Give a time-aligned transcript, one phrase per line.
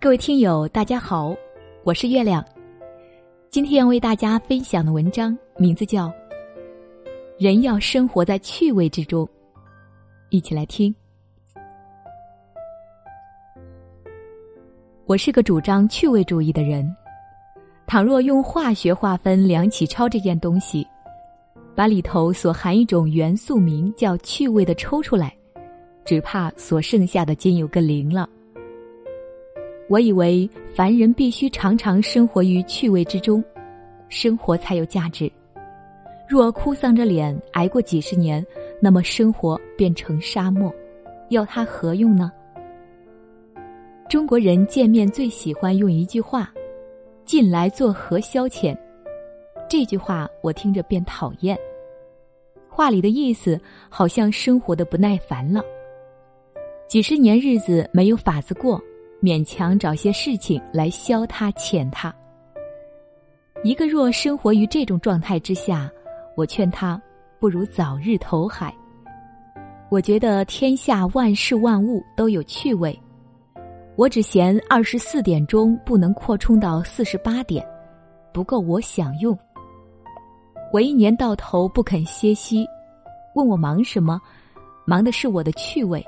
[0.00, 1.34] 各位听友，大家好，
[1.82, 2.44] 我是月亮。
[3.50, 6.06] 今天为大家分享的文章名字叫
[7.36, 9.26] 《人要生活在趣味之中》，
[10.28, 10.94] 一起来听。
[15.04, 16.88] 我是个主张趣味主义的人。
[17.84, 20.86] 倘若用化学划分梁启超这件东西，
[21.74, 25.36] 把里头所含一种元素名叫趣味的抽出来，
[26.04, 28.28] 只怕所剩下的仅有个零了。
[29.88, 33.42] 我以为凡人必须常常生活于趣味之中，
[34.08, 35.30] 生活才有价值。
[36.28, 38.44] 若哭丧着脸挨过几十年，
[38.82, 40.70] 那么生活变成沙漠，
[41.30, 42.30] 要它何用呢？
[44.10, 46.52] 中国人见面最喜欢用一句话
[47.24, 48.76] ：“近来作何消遣？”
[49.70, 51.58] 这句话我听着便讨厌。
[52.68, 55.62] 话里的意思好像生活的不耐烦了，
[56.86, 58.78] 几十年日子没有法子过。
[59.20, 62.14] 勉强找些事情来消他遣他。
[63.64, 65.90] 一个若生活于这种状态之下，
[66.36, 67.00] 我劝他
[67.40, 68.72] 不如早日投海。
[69.90, 72.96] 我觉得天下万事万物都有趣味，
[73.96, 77.66] 我只嫌二十四点钟不能扩充到四十八点，
[78.32, 79.36] 不够我享用。
[80.72, 82.64] 我一年到头不肯歇息，
[83.34, 84.20] 问我忙什么？
[84.86, 86.04] 忙的是我的趣味。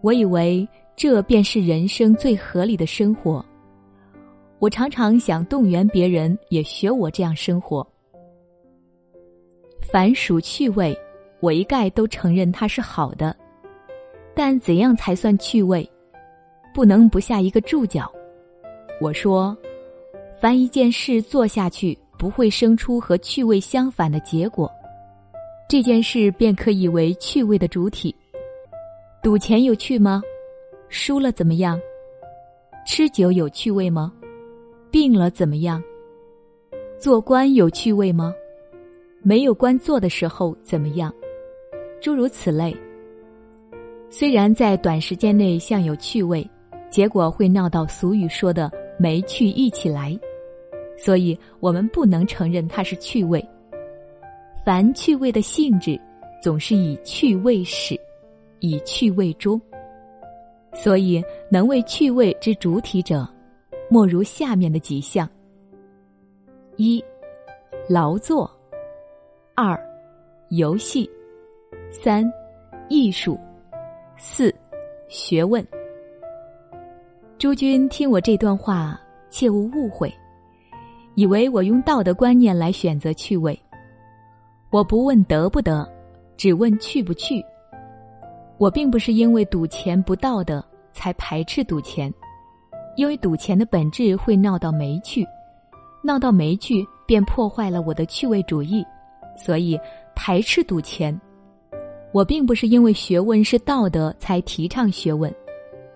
[0.00, 0.66] 我以为。
[0.96, 3.44] 这便是人生最合理的生活。
[4.58, 7.86] 我常常想动员别人也学我这样生活。
[9.92, 10.98] 凡属趣味，
[11.40, 13.36] 我一概都承认它是好的。
[14.34, 15.88] 但怎样才算趣味？
[16.74, 18.10] 不能不下一个注脚。
[18.98, 19.56] 我说，
[20.40, 24.70] 凡一件事做下去不会生出和趣味相反的结果，
[25.68, 28.14] 这件事便可以为趣味的主体。
[29.22, 30.22] 赌钱有趣吗？
[30.88, 31.80] 输了怎么样？
[32.86, 34.12] 吃酒有趣味吗？
[34.90, 35.82] 病了怎么样？
[36.98, 38.34] 做官有趣味吗？
[39.22, 41.12] 没有官做的时候怎么样？
[42.00, 42.74] 诸如此类。
[44.08, 46.48] 虽然在短时间内像有趣味，
[46.88, 50.18] 结果会闹到俗语说的“没趣一起来”，
[50.96, 53.44] 所以我们不能承认它是趣味。
[54.64, 56.00] 凡趣味的性质，
[56.40, 57.98] 总是以趣味始，
[58.60, 59.60] 以趣味终。
[60.78, 63.26] 所以，能为趣味之主体者，
[63.88, 65.28] 莫如下面的几项：
[66.76, 67.02] 一、
[67.88, 68.48] 劳作；
[69.54, 69.76] 二、
[70.50, 71.08] 游戏；
[71.90, 72.30] 三、
[72.90, 73.36] 艺术；
[74.18, 74.54] 四、
[75.08, 75.66] 学问。
[77.38, 79.00] 诸君听我这段话，
[79.30, 80.12] 切勿误会，
[81.14, 83.58] 以为我用道德观念来选择趣味。
[84.70, 85.90] 我不问得不得，
[86.36, 87.42] 只问去不去。
[88.58, 92.12] 我并不是因为赌钱不道德才排斥赌钱，
[92.96, 95.26] 因为赌钱的本质会闹到没趣，
[96.02, 98.84] 闹到没趣便破坏了我的趣味主义，
[99.36, 99.78] 所以
[100.14, 101.18] 排斥赌钱。
[102.12, 105.30] 我并不是因为学问是道德才提倡学问，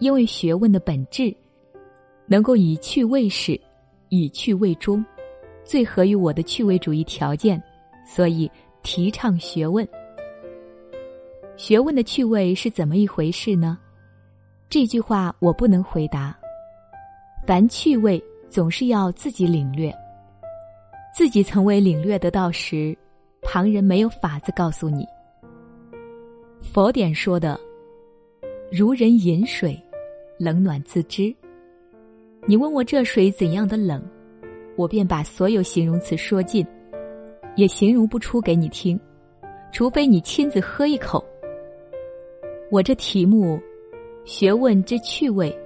[0.00, 1.34] 因为学问的本质。
[2.26, 3.58] 能够以趣味始，
[4.08, 5.02] 以趣味终，
[5.64, 7.62] 最合于我的趣味主义条件，
[8.04, 8.50] 所以
[8.82, 9.88] 提倡学问。
[11.58, 13.76] 学问的趣味是怎么一回事呢？
[14.70, 16.32] 这句话我不能回答。
[17.44, 19.92] 凡趣味总是要自己领略，
[21.12, 22.96] 自己从未领略得到时，
[23.42, 25.04] 旁人没有法子告诉你。
[26.62, 27.58] 佛典说的
[28.70, 29.76] “如人饮水，
[30.38, 31.34] 冷暖自知”。
[32.46, 34.00] 你问我这水怎样的冷，
[34.76, 36.64] 我便把所有形容词说尽，
[37.56, 38.98] 也形容不出给你听，
[39.72, 41.24] 除非你亲自喝一口。
[42.70, 43.58] 我这题目，
[44.26, 45.56] 学问之趣味，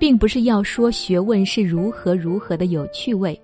[0.00, 3.40] 并不是要说学问是如何如何的有趣味，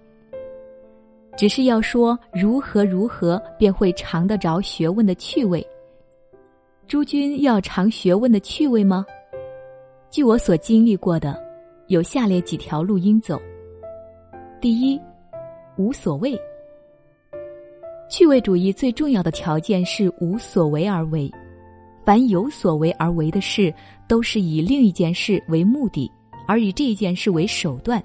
[1.37, 5.65] 只是要说如何如何便会尝得着学问的趣味。
[6.89, 9.07] 诸君要尝学问的趣味吗？
[10.11, 11.41] 据我所经历过的，
[11.87, 13.41] 有下列几条路应走。
[14.61, 15.01] 第一，
[15.77, 16.37] 无所谓。
[18.11, 21.31] 趣味主义最重要的条件是无所为而为。
[22.09, 23.71] 凡有所为而为的事，
[24.09, 26.10] 都是以另一件事为目的，
[26.47, 28.03] 而以这件事为手段。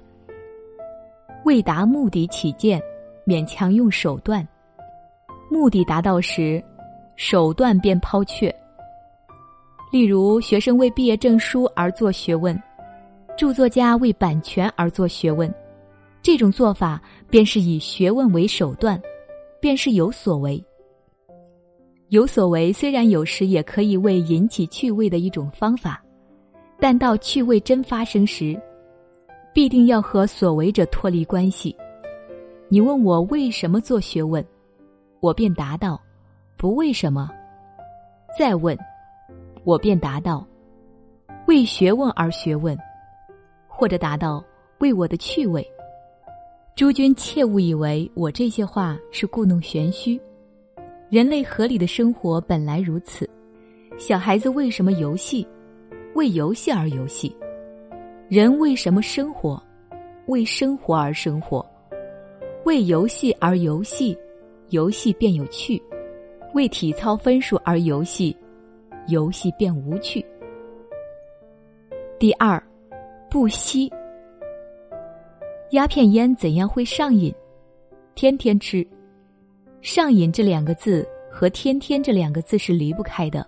[1.46, 2.78] 为达目的起见，
[3.26, 4.46] 勉强用手段；
[5.50, 6.62] 目的达到时，
[7.16, 8.54] 手段便抛却。
[9.90, 12.54] 例如，学生为毕业证书而做学问，
[13.38, 15.50] 著作家为版权而做学问，
[16.20, 17.00] 这种做法
[17.30, 19.00] 便是以学问为手段，
[19.62, 20.62] 便是有所为。
[22.08, 26.02] 有所为，虽然有时也可以为引起趣味的一种方法，
[26.78, 28.60] 但到趣味真发生时，
[29.52, 31.74] 必定要和所为者脱离关系。
[32.68, 34.44] 你问我为什么做学问，
[35.20, 36.00] 我便答道：
[36.56, 37.30] 不为什么。
[38.38, 38.76] 再问，
[39.64, 40.46] 我便答道：
[41.46, 42.76] 为学问而学问，
[43.66, 44.44] 或者答道
[44.78, 45.66] 为我的趣味。
[46.76, 50.20] 诸君切勿以为我这些话是故弄玄虚。
[51.14, 53.30] 人类合理的生活本来如此。
[53.96, 55.46] 小孩子为什么游戏？
[56.16, 57.32] 为游戏而游戏。
[58.28, 59.62] 人为什么生活？
[60.26, 61.64] 为生活而生活。
[62.64, 64.18] 为游戏而游戏，
[64.70, 65.80] 游戏便有趣；
[66.52, 68.36] 为体操分数而游戏，
[69.06, 70.26] 游戏便无趣。
[72.18, 72.60] 第二，
[73.30, 73.88] 不吸。
[75.70, 77.32] 鸦片烟怎样会上瘾？
[78.16, 78.84] 天天吃，
[79.84, 83.46] 上瘾这两个字和天天这两个字是离不开的。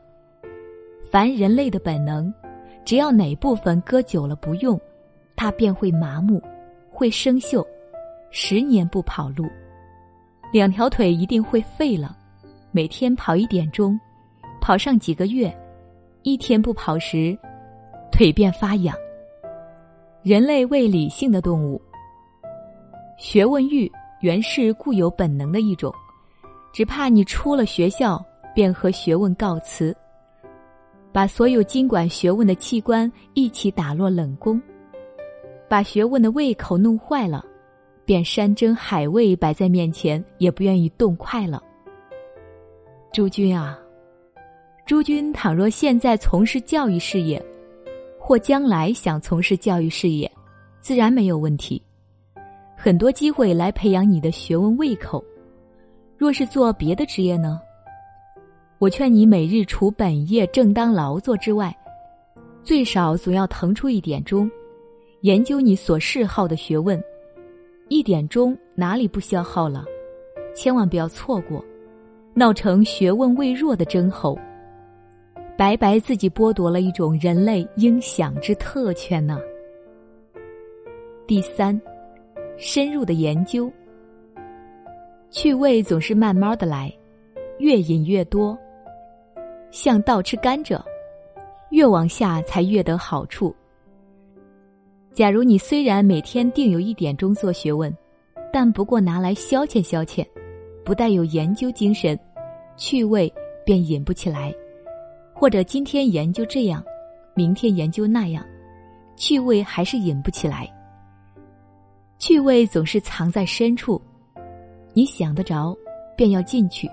[1.11, 2.31] 凡人类的本能，
[2.85, 4.79] 只要哪部分搁久了不用，
[5.35, 6.43] 它便会麻木，
[6.91, 7.67] 会生锈，
[8.31, 9.49] 十年不跑路，
[10.53, 12.15] 两条腿一定会废了。
[12.71, 13.99] 每天跑一点钟，
[14.61, 15.51] 跑上几个月，
[16.23, 17.35] 一天不跑时，
[18.13, 18.95] 腿便发痒。
[20.23, 21.81] 人类为理性的动物。
[23.17, 23.91] 学问欲
[24.21, 25.91] 原是固有本能的一种，
[26.77, 28.23] 只怕你出了学校
[28.55, 29.97] 便和学问告辞，
[31.11, 34.61] 把所有经管学问的器官一起打落冷宫，
[35.71, 37.43] 把学问的胃口弄坏了，
[38.05, 41.63] 便山珍海味摆在面前也不愿意动筷了。
[43.11, 43.79] 诸君啊，
[44.85, 47.43] 诸君倘若现在从事教育事业，
[48.19, 50.31] 或将来想从事教育事业，
[50.83, 51.83] 自然没有问题。
[52.77, 55.25] 很多机会来培养你的学问胃口。
[56.19, 57.61] 若是做别的职业呢？
[58.79, 61.77] 我劝你每日除本业正当劳作之外，
[62.63, 64.51] 最少总要腾出一点钟，
[65.21, 67.03] 研究你所嗜好的学问。
[67.89, 69.85] 一点钟哪里不消耗了？
[70.55, 71.65] 千万不要错过，
[72.35, 74.39] 闹成学问未弱的真猴，
[75.57, 79.39] 白白自己剥夺了一种人类应享之特权呢。
[81.27, 81.79] 第三。
[82.59, 83.71] 深入的研究，
[85.31, 86.93] 趣味总是慢慢的来，
[87.59, 88.57] 越饮越多，
[89.71, 90.81] 像倒吃甘蔗，
[91.71, 93.55] 越往下才越得好处。
[95.13, 97.95] 假如你虽然每天定有一点钟做学问，
[98.53, 100.25] 但不过拿来消遣消遣，
[100.85, 102.19] 不带有研究精神，
[102.77, 103.33] 趣味
[103.65, 104.53] 便引不起来；
[105.35, 106.83] 或者今天研究这样，
[107.35, 108.45] 明天研究那样，
[109.17, 110.73] 趣味还是引不起来。
[112.19, 114.01] 趣味总是藏在深处，
[114.97, 115.77] 你想得着，
[116.17, 116.91] 便要进去。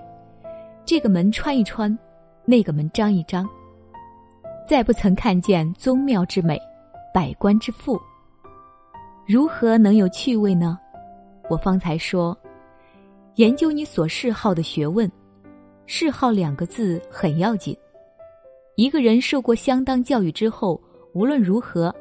[0.84, 1.98] 这个门穿一穿，
[2.44, 3.48] 那个门张一张。
[4.68, 6.60] 再不曾看见宗庙之美，
[7.14, 7.98] 百官之富，
[9.26, 10.78] 如何能有趣味呢？
[11.48, 12.36] 我方才说，
[13.36, 15.10] 研究你所嗜好的学问，
[15.86, 17.74] 嗜好两个字很要紧。
[18.76, 20.78] 一个人受过相当教育之后，
[21.14, 21.94] 无论如何。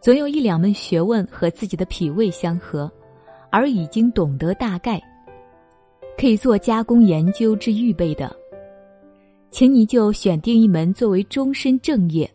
[0.00, 2.90] 总有一两门学问和自己的脾胃相合，
[3.50, 5.00] 而已经懂得大概，
[6.16, 8.34] 可以做加工研究之预备的，
[9.50, 12.30] 请你就选定一门作为终身正业，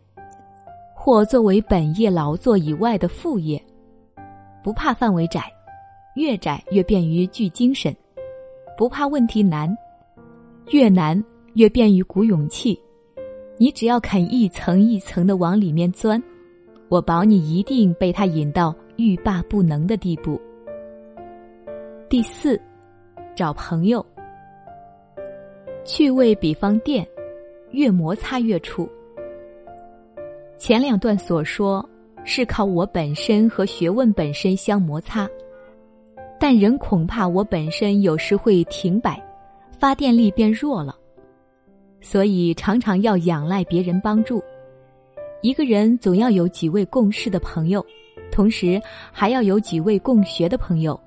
[0.94, 3.62] 或作为本业劳作以外的副业，
[4.64, 5.52] 不怕范围窄，
[6.16, 7.94] 越窄越便于聚精神；
[8.78, 9.76] 不怕问题难，
[10.72, 11.22] 越难
[11.54, 12.80] 越便于鼓勇气。
[13.58, 16.22] 你只要肯一层一层的往里面钻。
[16.88, 20.42] 我保你一定被他引到欲罢不能的地步。
[22.10, 22.60] 第四，
[23.40, 24.06] 找朋友。
[25.86, 27.08] 趣味比方电，
[27.72, 28.86] 越摩擦越出。
[30.58, 31.90] 前两段所说
[32.26, 35.26] 是靠我本身和学问本身相摩擦，
[36.38, 39.18] 但人恐怕我本身有时会停摆，
[39.80, 40.94] 发电力变弱了，
[42.02, 44.44] 所以常常要仰赖别人帮助。
[45.42, 47.86] 一个人总要有几位共事的朋友，
[48.34, 48.82] 同时
[49.14, 51.00] 还要有几位共学的朋友。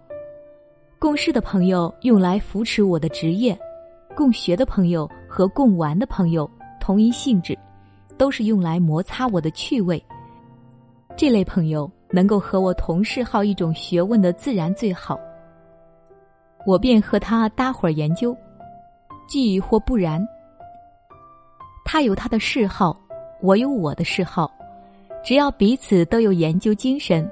[1.03, 3.59] 共事的朋友用来扶持我的职业，
[4.15, 7.59] 共学的朋友和共玩的朋友同一性质，
[8.17, 10.01] 都是用来摩擦我的趣味。
[11.17, 15.19] 这类朋友能够和我同嗜好一种学问的自然最好。
[16.65, 18.33] 我便和他搭伙研究，
[19.27, 20.25] 既或不然，
[21.85, 22.97] 他有他的嗜好。
[23.41, 24.49] 我有我的嗜好，
[25.25, 27.29] 只要彼此都有研究精神，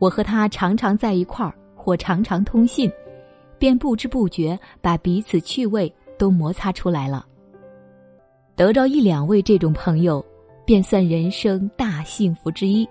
[0.00, 1.54] 我和他常常在一块儿
[1.88, 2.92] 或常常通信，
[3.58, 7.26] 便不知不觉把彼此趣味都摩擦出来了。
[8.54, 10.22] 得着一两位这种朋友，
[10.66, 12.86] 便算人生大幸福之一。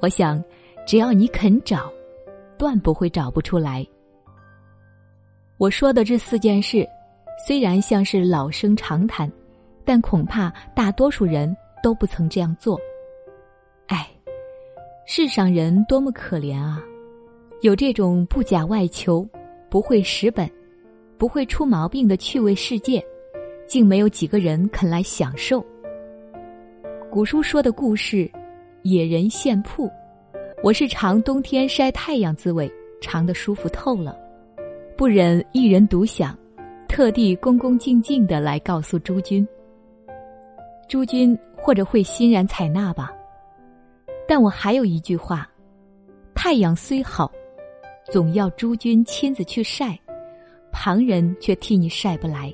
[0.00, 0.42] 我想，
[0.86, 1.92] 只要你肯找，
[2.56, 3.86] 断不会找不出来。
[5.58, 6.88] 我说的这四件事，
[7.46, 9.30] 虽然像是老生常谈，
[9.84, 12.80] 但恐怕大多数人都不曾这样做。
[13.88, 14.08] 哎，
[15.04, 16.82] 世上人多么可怜啊！
[17.62, 19.26] 有这种不假外求、
[19.70, 20.48] 不会蚀本、
[21.16, 23.02] 不会出毛病的趣味世界，
[23.66, 25.64] 竟没有几个人肯来享受。
[27.10, 28.30] 古书说的故事，
[28.82, 29.90] 野人献铺，
[30.62, 32.70] 我是尝冬天晒太阳滋味，
[33.00, 34.14] 尝得舒服透了，
[34.94, 36.38] 不忍一人独享，
[36.86, 39.46] 特地恭恭敬敬的来告诉诸君。
[40.88, 43.10] 诸君或者会欣然采纳吧。
[44.28, 45.50] 但我还有一句话：
[46.34, 47.32] 太阳虽好。
[48.10, 49.98] 总要诸君亲自去晒，
[50.70, 52.52] 旁人却替你晒不来。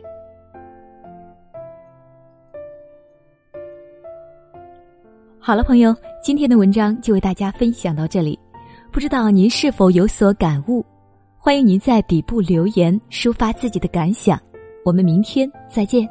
[5.39, 8.39] 好了，朋友，今天的文章就为大家分享到这里。
[8.93, 10.85] 不知道您是否有所感悟？
[11.37, 14.41] 欢迎您在底部留言抒发自己的感想。
[14.85, 16.09] 我们明天再见。